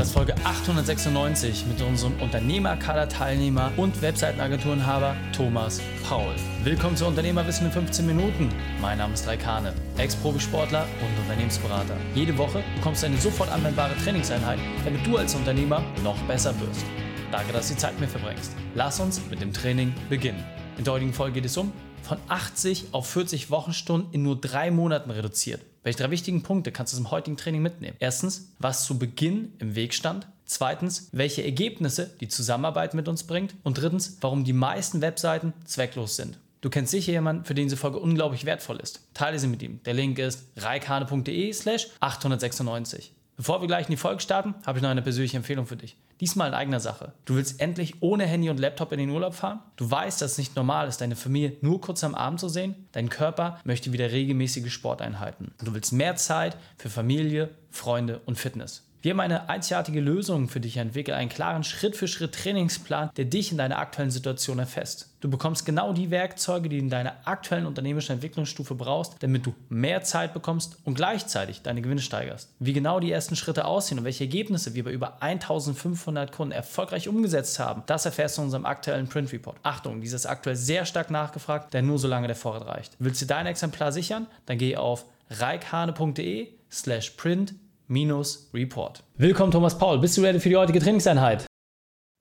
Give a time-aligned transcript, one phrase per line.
[0.00, 6.34] Das ist Folge 896 mit unserem Unternehmerkader-Teilnehmer und Webseitenagenturenhaber Thomas Paul.
[6.64, 8.48] Willkommen zu Unternehmerwissen in 15 Minuten.
[8.80, 11.98] Mein Name ist Raikane, Ex-Profisportler und Unternehmensberater.
[12.14, 16.86] Jede Woche bekommst du eine sofort anwendbare Trainingseinheit, damit du als Unternehmer noch besser wirst.
[17.30, 18.56] Danke, dass du die Zeit mit mir verbringst.
[18.74, 20.42] Lass uns mit dem Training beginnen.
[20.78, 24.70] In der heutigen Folge geht es um von 80 auf 40 Wochenstunden in nur drei
[24.70, 25.60] Monaten reduziert.
[25.82, 27.96] Welche drei wichtigen Punkte kannst du zum heutigen Training mitnehmen?
[28.00, 30.26] Erstens, was zu Beginn im Weg stand.
[30.44, 33.54] Zweitens, welche Ergebnisse die Zusammenarbeit mit uns bringt.
[33.62, 36.38] Und drittens, warum die meisten Webseiten zwecklos sind.
[36.60, 39.00] Du kennst sicher jemanden, für den diese Folge unglaublich wertvoll ist.
[39.14, 39.80] Teile sie mit ihm.
[39.84, 43.12] Der Link ist reikane.de slash 896.
[43.40, 45.96] Bevor wir gleich in die Folge starten, habe ich noch eine persönliche Empfehlung für dich.
[46.20, 47.14] Diesmal in eigener Sache.
[47.24, 49.60] Du willst endlich ohne Handy und Laptop in den Urlaub fahren?
[49.76, 52.74] Du weißt, dass es nicht normal ist, deine Familie nur kurz am Abend zu sehen?
[52.92, 55.52] Dein Körper möchte wieder regelmäßige Sporteinheiten.
[55.64, 58.89] Du willst mehr Zeit für Familie, Freunde und Fitness.
[59.02, 63.78] Wir haben eine einzigartige Lösung für dich entwickelt, einen klaren Schritt-für-Schritt-Trainingsplan, der dich in deiner
[63.78, 65.08] aktuellen Situation erfasst.
[65.22, 69.54] Du bekommst genau die Werkzeuge, die du in deiner aktuellen unternehmerischen Entwicklungsstufe brauchst, damit du
[69.70, 72.50] mehr Zeit bekommst und gleichzeitig deine Gewinne steigerst.
[72.58, 77.08] Wie genau die ersten Schritte aussehen und welche Ergebnisse wir bei über 1500 Kunden erfolgreich
[77.08, 79.56] umgesetzt haben, das erfährst du in unserem aktuellen Print Report.
[79.62, 82.96] Achtung, dieses ist aktuell sehr stark nachgefragt, denn nur solange der Vorrat reicht.
[82.98, 84.26] Willst du dein Exemplar sichern?
[84.44, 87.54] Dann geh auf reikhane.de slash print
[87.90, 89.02] Report.
[89.16, 89.98] Willkommen, Thomas Paul.
[89.98, 91.44] Bist du ready für die heutige Trainingseinheit?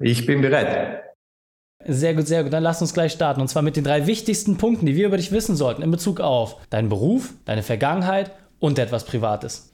[0.02, 1.04] Ich bin bereit.
[1.86, 2.52] Sehr gut, sehr gut.
[2.52, 3.40] Dann lass uns gleich starten.
[3.40, 6.22] Und zwar mit den drei wichtigsten Punkten, die wir über dich wissen sollten in Bezug
[6.22, 9.69] auf deinen Beruf, deine Vergangenheit und etwas Privates.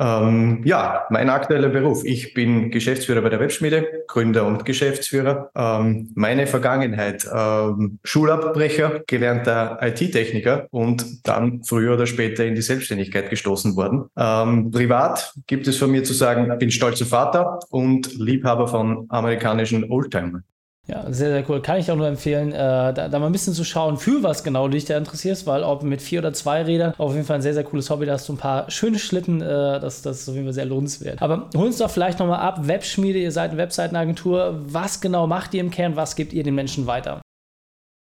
[0.00, 2.04] Ähm, ja, mein aktueller Beruf.
[2.04, 5.50] Ich bin Geschäftsführer bei der Webschmiede, Gründer und Geschäftsführer.
[5.54, 13.28] Ähm, meine Vergangenheit, ähm, Schulabbrecher, gelernter IT-Techniker und dann früher oder später in die Selbstständigkeit
[13.28, 14.06] gestoßen worden.
[14.16, 19.90] Ähm, privat gibt es von mir zu sagen, bin stolzer Vater und Liebhaber von amerikanischen
[19.90, 20.44] Oldtimern.
[20.90, 21.62] Ja, sehr, sehr cool.
[21.62, 24.42] Kann ich auch nur empfehlen, äh, da, da, mal ein bisschen zu schauen, für was
[24.42, 27.36] genau du dich da interessierst, weil ob mit vier oder zwei Rädern, auf jeden Fall
[27.36, 28.06] ein sehr, sehr cooles Hobby.
[28.06, 29.46] Da hast du ein paar schöne Schlitten, äh,
[29.78, 31.22] das, das ist auf jeden Fall sehr lohnenswert.
[31.22, 34.60] Aber hol uns doch vielleicht nochmal ab, Webschmiede, ihr seid eine Webseitenagentur.
[34.64, 35.94] Was genau macht ihr im Kern?
[35.94, 37.20] Was gebt ihr den Menschen weiter?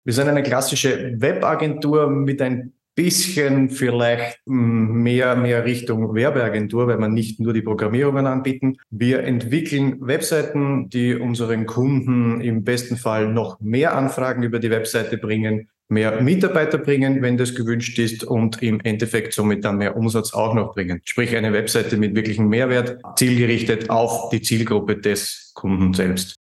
[0.04, 7.14] Wir sind eine klassische Webagentur mit ein bisschen vielleicht mehr, mehr Richtung Werbeagentur, weil man
[7.14, 8.78] nicht nur die Programmierungen anbieten.
[8.90, 15.18] Wir entwickeln Webseiten, die unseren Kunden im besten Fall noch mehr Anfragen über die Webseite
[15.18, 20.32] bringen, mehr Mitarbeiter bringen, wenn das gewünscht ist und im Endeffekt somit dann mehr Umsatz
[20.32, 21.00] auch noch bringen.
[21.04, 26.35] Sprich eine Webseite mit wirklichem Mehrwert, zielgerichtet auf die Zielgruppe des Kunden selbst.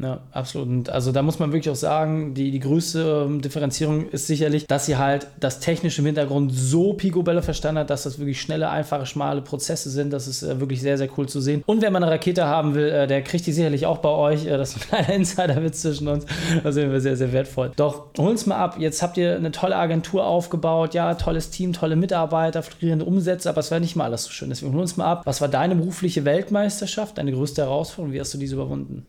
[0.00, 0.68] Ja, absolut.
[0.68, 4.66] Und also da muss man wirklich auch sagen, die, die größte ähm, Differenzierung ist sicherlich,
[4.66, 8.70] dass sie halt das technische im Hintergrund so picobello verstanden hat, dass das wirklich schnelle,
[8.70, 10.12] einfache, schmale Prozesse sind.
[10.12, 11.64] Das ist äh, wirklich sehr, sehr cool zu sehen.
[11.66, 14.46] Und wenn man eine Rakete haben will, äh, der kriegt die sicherlich auch bei euch.
[14.46, 16.26] Äh, das ist ein kleiner Insiderwitz zwischen uns.
[16.62, 17.72] Das ist sehr, sehr wertvoll.
[17.74, 18.76] Doch hol uns mal ab.
[18.78, 20.94] Jetzt habt ihr eine tolle Agentur aufgebaut.
[20.94, 24.48] Ja, tolles Team, tolle Mitarbeiter, florierende Umsätze, aber es war nicht mal alles so schön.
[24.48, 25.22] Deswegen hol uns mal ab.
[25.24, 28.12] Was war deine berufliche Weltmeisterschaft, deine größte Herausforderung?
[28.12, 29.06] Wie hast du diese überwunden?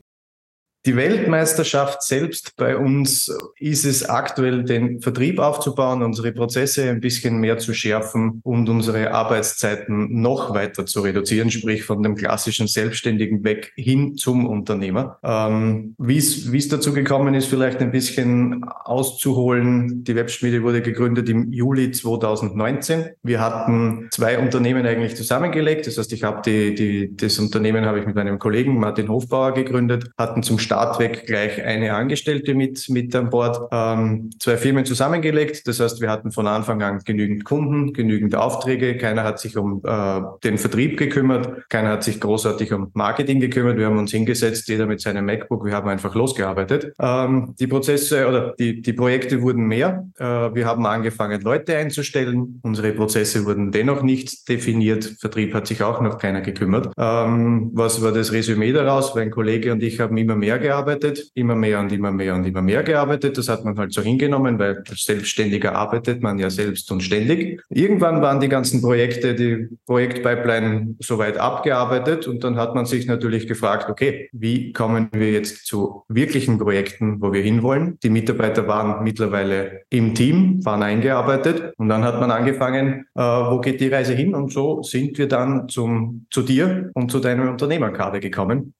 [0.85, 3.29] Die Weltmeisterschaft selbst bei uns
[3.59, 9.11] ist es aktuell, den Vertrieb aufzubauen, unsere Prozesse ein bisschen mehr zu schärfen und unsere
[9.11, 15.19] Arbeitszeiten noch weiter zu reduzieren, sprich von dem klassischen Selbstständigen weg hin zum Unternehmer.
[15.21, 20.05] Ähm, Wie es dazu gekommen ist, vielleicht ein bisschen auszuholen.
[20.05, 23.09] Die Webschmiede wurde gegründet im Juli 2019.
[23.21, 25.87] Wir hatten zwei Unternehmen eigentlich zusammengelegt.
[25.87, 29.53] Das heißt, ich habe die, die, das Unternehmen habe ich mit meinem Kollegen Martin Hofbauer
[29.53, 34.85] gegründet, hatten zum Start weg gleich eine Angestellte mit, mit an Bord, ähm, zwei Firmen
[34.85, 35.67] zusammengelegt.
[35.67, 38.97] Das heißt, wir hatten von Anfang an genügend Kunden, genügend Aufträge.
[38.97, 41.69] Keiner hat sich um äh, den Vertrieb gekümmert.
[41.69, 43.77] Keiner hat sich großartig um Marketing gekümmert.
[43.77, 45.65] Wir haben uns hingesetzt, jeder mit seinem MacBook.
[45.65, 46.93] Wir haben einfach losgearbeitet.
[46.99, 50.07] Ähm, die Prozesse oder die, die Projekte wurden mehr.
[50.17, 52.59] Äh, wir haben angefangen, Leute einzustellen.
[52.63, 55.15] Unsere Prozesse wurden dennoch nicht definiert.
[55.19, 56.91] Vertrieb hat sich auch noch keiner gekümmert.
[56.97, 59.15] Ähm, was war das Resümee daraus?
[59.15, 62.61] Mein Kollege und ich haben immer mehr gearbeitet, immer mehr und immer mehr und immer
[62.61, 63.37] mehr gearbeitet.
[63.37, 67.61] Das hat man halt so hingenommen, weil Selbstständiger arbeitet man ja selbst und ständig.
[67.69, 73.47] Irgendwann waren die ganzen Projekte, die Projektpipeline soweit abgearbeitet und dann hat man sich natürlich
[73.47, 77.97] gefragt, okay, wie kommen wir jetzt zu wirklichen Projekten, wo wir hinwollen?
[78.03, 83.59] Die Mitarbeiter waren mittlerweile im Team, waren eingearbeitet und dann hat man angefangen, äh, wo
[83.59, 84.35] geht die Reise hin?
[84.35, 88.73] Und so sind wir dann zum, zu dir und zu deinem Unternehmerkader gekommen.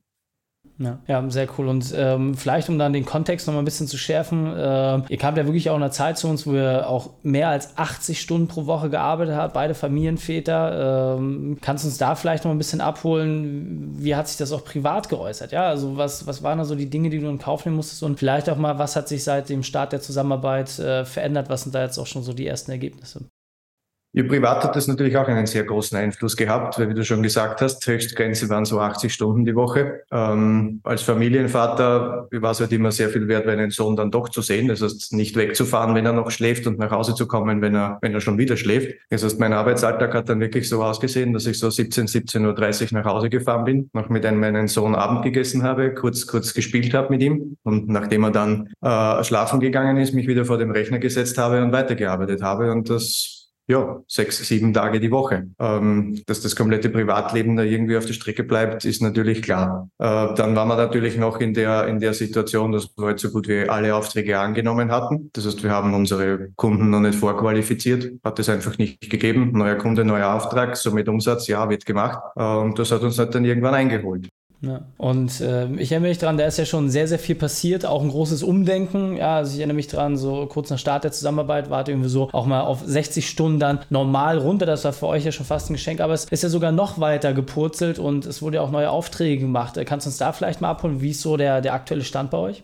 [0.80, 1.68] Ja, ja sehr cool.
[1.68, 5.18] Und ähm, vielleicht, um dann den Kontext noch mal ein bisschen zu schärfen, äh, ihr
[5.18, 8.20] kamt ja wirklich auch in einer Zeit zu uns, wo ihr auch mehr als 80
[8.20, 11.18] Stunden pro Woche gearbeitet habt, beide Familienväter.
[11.18, 13.94] Ähm, kannst du uns da vielleicht noch ein bisschen abholen?
[13.98, 15.52] Wie hat sich das auch privat geäußert?
[15.52, 18.02] Ja, also was, was waren da so die Dinge, die du in Kauf nehmen musstest?
[18.04, 21.50] Und vielleicht auch mal, was hat sich seit dem Start der Zusammenarbeit äh, verändert?
[21.50, 23.26] Was sind da jetzt auch schon so die ersten Ergebnisse?
[24.12, 27.22] Ja, privat hat das natürlich auch einen sehr großen Einfluss gehabt, weil wie du schon
[27.22, 30.02] gesagt hast, Höchstgrenze waren so 80 Stunden die Woche.
[30.12, 34.42] Ähm, als Familienvater war es halt immer sehr viel wert, einen Sohn dann doch zu
[34.42, 34.68] sehen.
[34.68, 38.00] Das heißt, nicht wegzufahren, wenn er noch schläft und nach Hause zu kommen, wenn er,
[38.02, 38.96] wenn er schon wieder schläft.
[39.12, 43.00] Das heißt, mein Arbeitsalltag hat dann wirklich so ausgesehen, dass ich so 17, 17.30 Uhr
[43.00, 46.96] nach Hause gefahren bin, noch mit einem meinen Sohn Abend gegessen habe, kurz, kurz gespielt
[46.96, 50.72] habe mit ihm und nachdem er dann äh, schlafen gegangen ist, mich wieder vor dem
[50.72, 53.39] Rechner gesetzt habe und weitergearbeitet habe und das
[53.70, 55.48] ja, sechs, sieben Tage die Woche.
[55.60, 59.90] Ähm, dass das komplette Privatleben da irgendwie auf der Strecke bleibt, ist natürlich klar.
[60.00, 63.30] Äh, dann waren wir natürlich noch in der, in der Situation, dass wir halt so
[63.30, 65.30] gut wie alle Aufträge angenommen hatten.
[65.34, 69.52] Das heißt, wir haben unsere Kunden noch nicht vorqualifiziert, hat es einfach nicht gegeben.
[69.54, 72.20] Neuer Kunde, neuer Auftrag, somit Umsatz, ja, wird gemacht.
[72.36, 74.30] Äh, und das hat uns halt dann irgendwann eingeholt.
[74.62, 74.82] Ja.
[74.98, 78.02] Und äh, ich erinnere mich daran, da ist ja schon sehr, sehr viel passiert, auch
[78.02, 79.16] ein großes Umdenken.
[79.16, 82.10] Ja, also ich erinnere mich daran, so kurz nach Start der Zusammenarbeit war es irgendwie
[82.10, 84.66] so auch mal auf 60 Stunden dann normal runter.
[84.66, 87.00] Das war für euch ja schon fast ein Geschenk, aber es ist ja sogar noch
[87.00, 89.80] weiter gepurzelt und es wurde ja auch neue Aufträge gemacht.
[89.86, 91.00] Kannst du uns da vielleicht mal abholen?
[91.00, 92.64] Wie ist so der, der aktuelle Stand bei euch?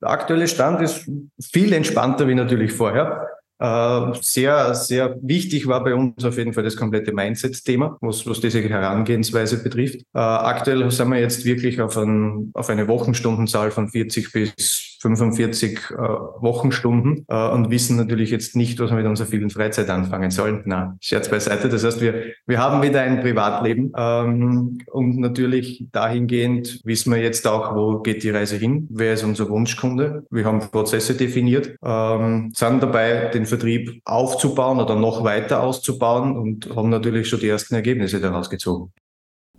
[0.00, 1.10] Der aktuelle Stand ist
[1.40, 3.26] viel entspannter wie natürlich vorher.
[3.62, 8.40] Äh, sehr, sehr wichtig war bei uns auf jeden Fall das komplette Mindset-Thema, was, was
[8.40, 10.00] diese Herangehensweise betrifft.
[10.14, 15.90] Äh, aktuell sind wir jetzt wirklich auf, ein, auf eine Wochenstundenzahl von 40 bis 45
[15.90, 20.30] äh, Wochenstunden äh, und wissen natürlich jetzt nicht, was wir mit unserer vielen Freizeit anfangen
[20.30, 20.62] sollen.
[20.64, 21.68] Na, Scherz beiseite.
[21.68, 27.46] Das heißt, wir, wir haben wieder ein Privatleben ähm, und natürlich dahingehend wissen wir jetzt
[27.46, 30.24] auch, wo geht die Reise hin, wer ist unser Wunschkunde.
[30.30, 36.74] Wir haben Prozesse definiert, ähm, sind dabei, den Vertrieb aufzubauen oder noch weiter auszubauen und
[36.76, 38.92] haben natürlich schon die ersten Ergebnisse daraus gezogen.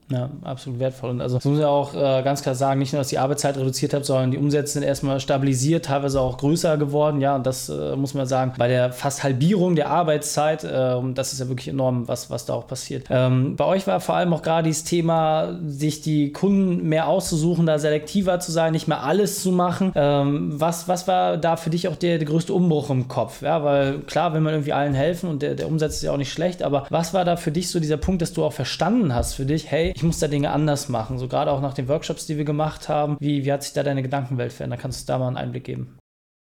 [0.10, 1.12] Ja, absolut wertvoll.
[1.12, 3.58] Und also, das muss ja auch äh, ganz klar sagen, nicht nur, dass die Arbeitszeit
[3.58, 7.22] reduziert hat, sondern die Umsätze sind erstmal stabilisiert, teilweise auch größer geworden.
[7.22, 11.34] Ja, und das äh, muss man sagen, bei der fast Halbierung der Arbeitszeit, äh, das
[11.34, 13.08] ist ja wirklich enorm, was, was da auch passiert.
[13.10, 17.66] Ähm, bei euch war vor allem auch gerade dieses Thema, sich die Kunden mehr auszusuchen,
[17.66, 19.94] da selektiver zu sein, nicht mehr alles zu machen.
[19.96, 23.42] Ähm, was, was war da für dich auch der, der größte Umbruch im Kopf?
[23.42, 26.18] Ja, weil klar, will man irgendwie allen helfen und der, der Umsatz ist ja auch
[26.18, 29.16] nicht schlecht, aber was war da für dich so dieser Punkt, dass du auch verstanden
[29.16, 31.18] hast für dich, hey, ich muss da Dinge anders machen.
[31.18, 33.18] So gerade auch nach den Workshops, die wir gemacht haben.
[33.20, 34.82] Wie, wie hat sich da deine Gedankenwelt verändert?
[34.82, 35.98] Kannst du da mal einen Einblick geben?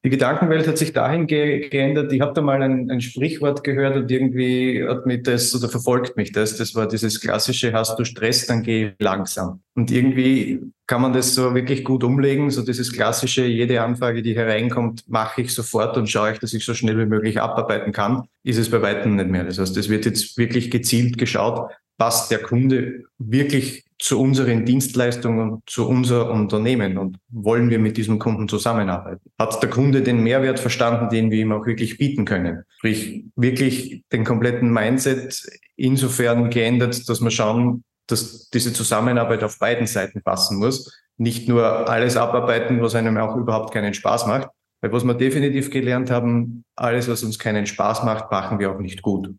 [0.06, 2.12] Die Gedankenwelt hat sich dahin ge geändert.
[2.12, 6.16] Ich habe da mal ein, ein, Sprichwort gehört und irgendwie hat mich das oder verfolgt
[6.16, 6.56] mich das.
[6.56, 9.62] Das war dieses klassische, hast du Stress, dann geh langsam.
[9.74, 12.50] Und irgendwie kann man das so wirklich gut umlegen.
[12.50, 16.64] So dieses klassische, jede Anfrage, die hereinkommt, mache ich sofort und schaue ich, dass ich
[16.64, 19.42] so schnell wie möglich abarbeiten kann, ist es bei weitem nicht mehr.
[19.42, 25.62] Das heißt, es wird jetzt wirklich gezielt geschaut, passt der Kunde wirklich zu unseren Dienstleistungen,
[25.66, 29.30] zu unser Unternehmen und wollen wir mit diesem Kunden zusammenarbeiten?
[29.38, 32.62] Hat der Kunde den Mehrwert verstanden, den wir ihm auch wirklich bieten können?
[32.78, 35.42] Sprich, wirklich den kompletten Mindset
[35.76, 41.02] insofern geändert, dass wir schauen, dass diese Zusammenarbeit auf beiden Seiten passen muss.
[41.16, 44.48] Nicht nur alles abarbeiten, was einem auch überhaupt keinen Spaß macht.
[44.82, 48.78] Weil was wir definitiv gelernt haben, alles, was uns keinen Spaß macht, machen wir auch
[48.78, 49.30] nicht gut.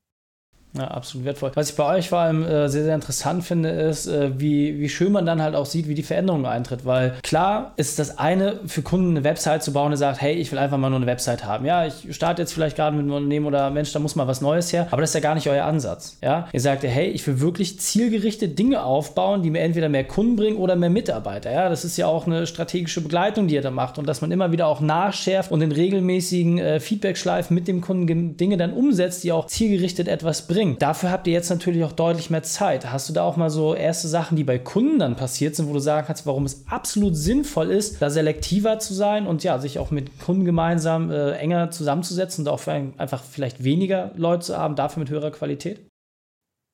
[0.77, 1.51] Ja, absolut wertvoll.
[1.55, 4.89] Was ich bei euch vor allem äh, sehr, sehr interessant finde, ist, äh, wie, wie
[4.89, 6.85] schön man dann halt auch sieht, wie die Veränderung eintritt.
[6.85, 10.51] Weil klar ist das eine, für Kunden eine Website zu bauen, der sagt, hey, ich
[10.51, 11.65] will einfach mal nur eine Website haben.
[11.65, 14.41] Ja, ich starte jetzt vielleicht gerade mit einem Unternehmen oder Mensch, da muss mal was
[14.41, 14.87] Neues her.
[14.91, 16.17] Aber das ist ja gar nicht euer Ansatz.
[16.21, 20.35] Ja, ihr sagt, hey, ich will wirklich zielgerichtet Dinge aufbauen, die mir entweder mehr Kunden
[20.35, 21.51] bringen oder mehr Mitarbeiter.
[21.51, 24.31] Ja, das ist ja auch eine strategische Begleitung, die ihr da macht und dass man
[24.31, 29.23] immer wieder auch nachschärft und in regelmäßigen äh, Feedback-Schleifen mit dem Kunden Dinge dann umsetzt,
[29.23, 30.81] die auch zielgerichtet etwas bringen bringt.
[30.81, 32.91] Dafür habt ihr jetzt natürlich auch deutlich mehr Zeit.
[32.91, 35.73] Hast du da auch mal so erste Sachen, die bei Kunden dann passiert sind, wo
[35.73, 39.77] du sagen kannst, warum es absolut sinnvoll ist, da selektiver zu sein und ja, sich
[39.77, 44.57] auch mit Kunden gemeinsam äh, enger zusammenzusetzen und auch ein, einfach vielleicht weniger Leute zu
[44.57, 45.87] haben, dafür mit höherer Qualität?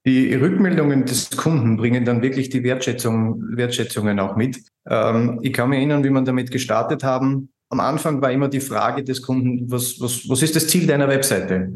[0.06, 4.62] Die Rückmeldungen des Kunden bringen dann wirklich die Wertschätzung, Wertschätzungen auch mit.
[4.90, 7.53] Ähm, ich kann mich erinnern, wie wir damit gestartet haben.
[7.74, 11.08] Am Anfang war immer die Frage des Kunden, was, was, was ist das Ziel deiner
[11.08, 11.70] Webseite?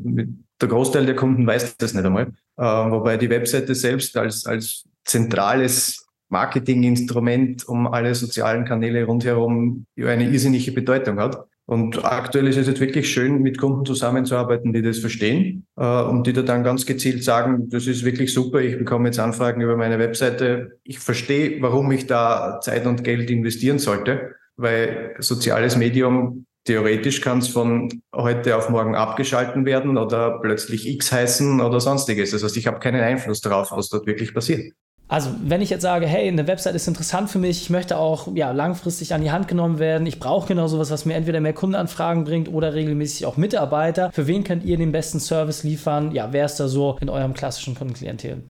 [0.62, 2.28] Der Großteil der Kunden weiß das nicht einmal.
[2.56, 10.30] Äh, wobei die Webseite selbst als, als zentrales Marketinginstrument um alle sozialen Kanäle rundherum eine
[10.30, 11.48] irrsinnige Bedeutung hat.
[11.66, 16.28] Und aktuell ist es jetzt wirklich schön, mit Kunden zusammenzuarbeiten, die das verstehen äh, und
[16.28, 19.76] die da dann ganz gezielt sagen, das ist wirklich super, ich bekomme jetzt Anfragen über
[19.78, 20.78] meine Webseite.
[20.84, 27.40] Ich verstehe, warum ich da Zeit und Geld investieren sollte, weil soziales Medium theoretisch kann
[27.40, 32.32] es von heute auf morgen abgeschalten werden oder plötzlich X heißen oder sonstiges.
[32.32, 34.74] Das heißt, ich habe keinen Einfluss darauf, was dort wirklich passiert.
[35.10, 38.36] Also, wenn ich jetzt sage, hey, eine Website ist interessant für mich, ich möchte auch
[38.36, 41.54] ja, langfristig an die Hand genommen werden, ich brauche genau sowas, was mir entweder mehr
[41.54, 44.12] Kundenanfragen bringt oder regelmäßig auch Mitarbeiter.
[44.12, 46.12] Für wen könnt ihr den besten Service liefern?
[46.12, 48.44] Ja, wer ist da so in eurem klassischen Kundenklientel?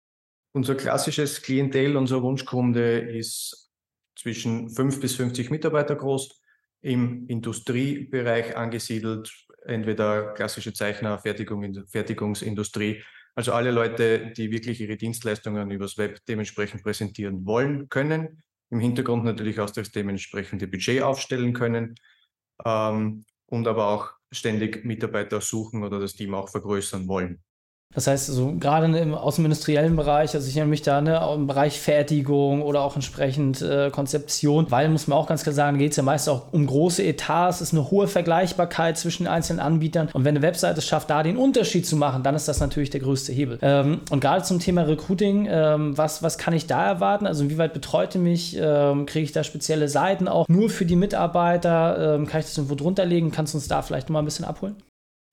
[0.53, 3.64] Unser klassisches Klientel, unser Wunschkunde ist
[4.25, 6.41] zwischen 5 bis 50 Mitarbeiter groß,
[6.81, 9.31] im Industriebereich angesiedelt,
[9.65, 13.03] entweder klassische Zeichner, Fertigung, Fertigungsindustrie
[13.35, 18.43] also alle Leute, die wirklich ihre Dienstleistungen übers Web dementsprechend präsentieren wollen, können.
[18.71, 21.97] Im Hintergrund natürlich auch das dementsprechende Budget aufstellen können
[22.65, 27.43] ähm, und aber auch ständig Mitarbeiter suchen oder das Team auch vergrößern wollen.
[27.95, 31.21] Das heißt, so gerade im, aus dem industriellen Bereich, also ich erinnere mich da ne,
[31.35, 35.79] im Bereich Fertigung oder auch entsprechend äh, Konzeption, weil, muss man auch ganz klar sagen,
[35.79, 40.09] geht es ja meist auch um große Etats, ist eine hohe Vergleichbarkeit zwischen einzelnen Anbietern
[40.13, 42.91] und wenn eine Webseite es schafft, da den Unterschied zu machen, dann ist das natürlich
[42.91, 43.59] der größte Hebel.
[43.63, 47.27] Ähm, und gerade zum Thema Recruiting, ähm, was, was kann ich da erwarten?
[47.27, 48.57] Also inwieweit betreute mich?
[48.61, 52.17] Ähm, Kriege ich da spezielle Seiten auch nur für die Mitarbeiter?
[52.17, 53.31] Ähm, kann ich das irgendwo drunter legen?
[53.31, 54.77] Kannst du uns da vielleicht nochmal ein bisschen abholen?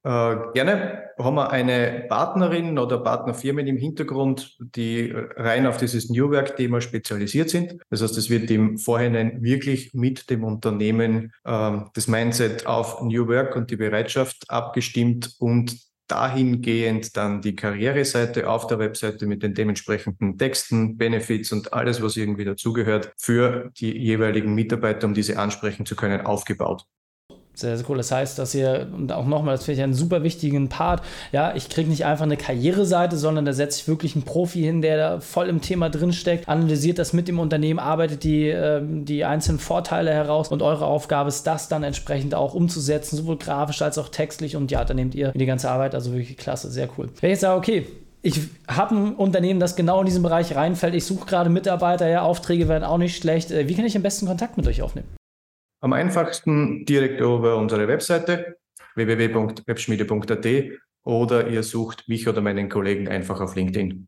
[0.04, 6.32] Äh, gerne haben wir eine Partnerin oder Partnerfirmen im Hintergrund, die rein auf dieses New
[6.32, 7.78] Work-Thema spezialisiert sind.
[7.90, 13.28] Das heißt, es wird im Vorhinein wirklich mit dem Unternehmen äh, das Mindset auf New
[13.28, 15.78] Work und die Bereitschaft abgestimmt und
[16.08, 22.18] dahingehend dann die Karriereseite auf der Webseite mit den dementsprechenden Texten, Benefits und alles, was
[22.18, 26.86] irgendwie dazugehört, für die jeweiligen Mitarbeiter, um diese ansprechen zu können, aufgebaut.
[27.62, 27.98] Sehr, sehr cool.
[27.98, 31.56] Das heißt, dass ihr, und auch nochmal, das finde ich einen super wichtigen Part, ja,
[31.56, 34.98] ich kriege nicht einfach eine Karriereseite, sondern da setze ich wirklich einen Profi hin, der
[34.98, 39.60] da voll im Thema drinsteckt, analysiert das mit dem Unternehmen, arbeitet die, äh, die einzelnen
[39.60, 44.10] Vorteile heraus und eure Aufgabe ist, das dann entsprechend auch umzusetzen, sowohl grafisch als auch
[44.10, 47.10] textlich und ja, da nehmt ihr die ganze Arbeit, also wirklich klasse, sehr cool.
[47.22, 47.86] Wenn ich sage, okay,
[48.24, 50.94] ich habe ein Unternehmen, das genau in diesen Bereich reinfällt.
[50.94, 53.52] Ich suche gerade Mitarbeiter, ja, Aufträge werden auch nicht schlecht.
[53.52, 55.08] Äh, wie kann ich am besten Kontakt mit euch aufnehmen?
[55.82, 58.58] Am einfachsten direkt über unsere Webseite
[58.96, 60.48] www.webschmiede.at
[61.04, 64.08] oder ihr sucht mich oder meinen Kollegen einfach auf LinkedIn.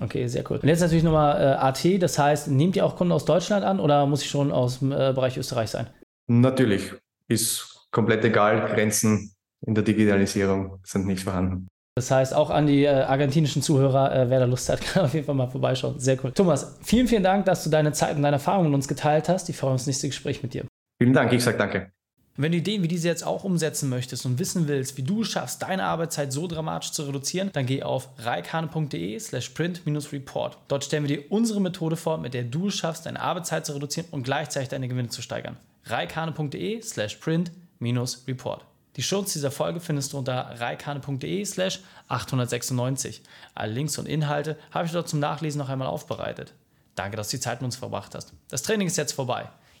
[0.00, 0.58] Okay, sehr cool.
[0.58, 3.80] Und jetzt natürlich nochmal äh, AT, das heißt, nehmt ihr auch Kunden aus Deutschland an
[3.80, 5.88] oder muss ich schon aus dem äh, Bereich Österreich sein?
[6.28, 6.92] Natürlich,
[7.26, 8.72] ist komplett egal.
[8.72, 9.32] Grenzen
[9.66, 11.66] in der Digitalisierung sind nicht vorhanden.
[11.96, 15.14] Das heißt, auch an die äh, argentinischen Zuhörer, äh, wer da Lust hat, kann auf
[15.14, 15.98] jeden Fall mal vorbeischauen.
[15.98, 16.30] Sehr cool.
[16.30, 19.48] Thomas, vielen, vielen Dank, dass du deine Zeit und deine Erfahrungen mit uns geteilt hast.
[19.48, 20.67] Ich freue mich aufs nächste Gespräch mit dir.
[20.98, 21.92] Vielen Dank, ich sage danke.
[22.40, 25.62] Wenn du Ideen wie diese jetzt auch umsetzen möchtest und wissen willst, wie du schaffst,
[25.62, 30.56] deine Arbeitszeit so dramatisch zu reduzieren, dann geh auf reikane.de slash print-report.
[30.68, 34.08] Dort stellen wir dir unsere Methode vor, mit der du schaffst, deine Arbeitszeit zu reduzieren
[34.12, 35.56] und gleichzeitig deine Gewinne zu steigern.
[35.86, 38.64] reikane.de slash print-report.
[38.94, 43.22] Die Schutz dieser Folge findest du unter reikane.de slash 896.
[43.56, 46.54] Alle Links und Inhalte habe ich dort zum Nachlesen noch einmal aufbereitet.
[46.94, 48.32] Danke, dass du die Zeit mit uns verbracht hast.
[48.48, 49.48] Das Training ist jetzt vorbei.